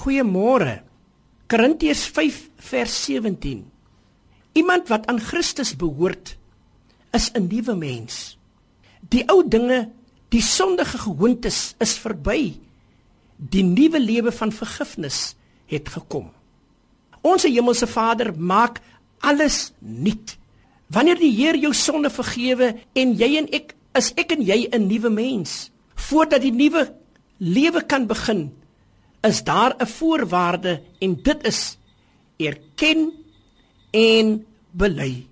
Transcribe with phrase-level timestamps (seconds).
[0.00, 0.80] Goeiemôre.
[1.50, 2.36] Korintiërs 5
[2.70, 3.66] vers 17.
[4.56, 6.36] Iemand wat aan Christus behoort,
[7.12, 8.38] is 'n nuwe mens.
[9.08, 9.90] Die ou dinge,
[10.28, 12.56] die sondige gewoontes is verby.
[13.36, 15.34] Die nuwe lewe van vergifnis
[15.66, 16.32] het gekom.
[17.20, 18.80] Ons hemelse Vader maak
[19.18, 20.38] alles nuut.
[20.86, 24.86] Wanneer die Heer jou sonde vergewe en jy en ek is ek en jy 'n
[24.86, 25.70] nuwe mens.
[25.94, 26.94] Voordat die nuwe
[27.36, 28.59] lewe kan begin,
[29.22, 31.78] is daar 'n voorwaarde en dit is
[32.36, 33.12] erken
[33.90, 35.26] en bely.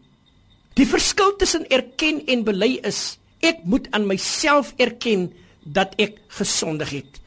[0.74, 6.90] Die verskil tussen erken en bely is ek moet aan myself erken dat ek gesondig
[6.90, 7.20] het.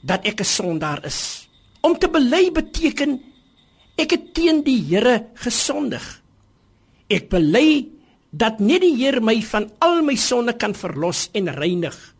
[0.00, 1.48] Dat ek 'n sondaar is.
[1.80, 3.20] Om te bely beteken
[3.96, 6.22] ek het teen die Here gesondig.
[7.08, 7.88] Ek bely
[8.30, 12.14] dat net die Here my van al my sonde kan verlos en reinig.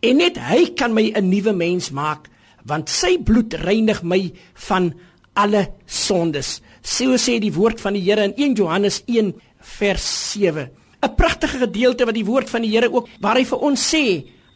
[0.00, 2.28] En net hy kan my 'n nuwe mens maak
[2.68, 4.20] want sy bloed reinig my
[4.68, 4.92] van
[5.34, 6.60] alle sondes.
[6.82, 9.32] So sê die woord van die Here in 1 Johannes 1
[9.78, 10.70] vers 7.
[11.02, 14.04] 'n Pragtige gedeelte wat die woord van die Here ook waar hy vir ons sê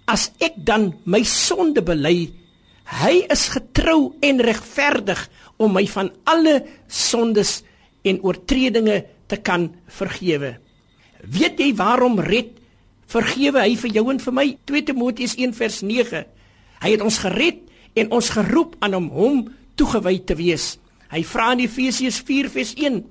[0.06, 2.30] as ek dan my sonde bely,
[3.02, 5.24] hy is getrou en regverdig
[5.58, 7.64] om my van alle sondes
[8.06, 10.54] en oortredinge te kan vergewe.
[11.26, 12.54] Weet jy waarom red
[13.10, 14.46] vergewe hy vir jou en vir my?
[14.70, 16.22] 2 Timoteus 1 vers 9.
[16.84, 17.65] Hy het ons gered
[17.96, 19.38] en ons geroep aan om hom
[19.76, 20.76] toegewy te wees.
[21.12, 23.02] Hy vra in Efesiërs 4:1: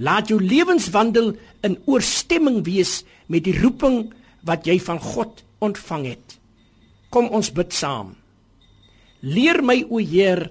[0.00, 1.34] Laat jou lewenswandel
[1.66, 4.12] in ooreenstemming wees met die roeping
[4.46, 6.38] wat jy van God ontvang het.
[7.10, 8.14] Kom ons bid saam.
[9.20, 10.50] Leer my o Heer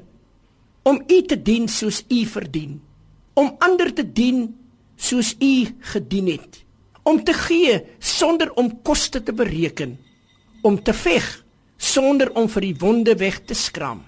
[0.84, 2.80] om U te dien soos U verdien,
[3.34, 4.56] om ander te dien
[4.98, 5.54] soos U
[5.94, 6.64] gedien het,
[7.04, 9.98] om te gee sonder om koste te bereken,
[10.62, 11.44] om te veg
[11.80, 14.04] sonder om vir die wonde weg te skram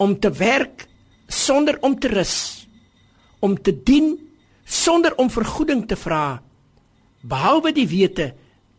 [0.00, 0.86] om te werk
[1.26, 2.66] sonder om te rus
[3.40, 4.12] om te dien
[4.64, 6.40] sonder om vergoeding te vra
[7.20, 8.30] behalwe die wete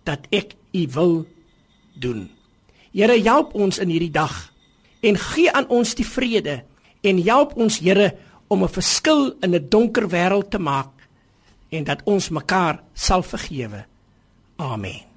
[0.06, 1.14] dat ek u wil
[2.02, 2.30] doen.
[2.92, 4.50] Here help ons in hierdie dag
[5.02, 6.62] en gee aan ons die vrede
[7.06, 8.14] en help ons Here
[8.48, 10.92] om 'n verskil in 'n donker wêreld te maak
[11.70, 13.86] en dat ons mekaar sal vergewe.
[14.58, 15.11] Amen